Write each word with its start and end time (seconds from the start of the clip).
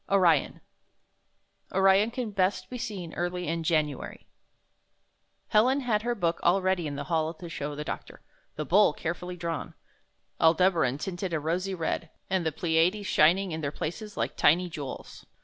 ORION 0.09 0.61
Orion 1.71 2.09
can 2.09 2.31
best 2.31 2.71
be 2.71 2.79
seen 2.79 3.13
early 3.13 3.47
in 3.47 3.61
January 3.61 4.25
Helen 5.49 5.81
had 5.81 6.01
her 6.01 6.15
book 6.15 6.39
all 6.41 6.59
ready 6.59 6.87
in 6.87 6.95
the 6.95 7.03
hall 7.03 7.35
to 7.35 7.47
show 7.47 7.75
the 7.75 7.83
doctor, 7.83 8.21
the 8.55 8.65
Bull 8.65 8.93
carefully 8.93 9.37
drawn, 9.37 9.75
Aldebaran 10.39 10.97
tinted 10.97 11.33
a 11.33 11.39
rosy 11.39 11.75
red, 11.75 12.09
and 12.31 12.43
the 12.43 12.51
Pleiades 12.51 13.05
shining 13.05 13.51
in 13.51 13.61
their 13.61 13.69
places 13.71 14.17
like 14.17 14.35
tiny 14.35 14.71
jewels. 14.71 15.27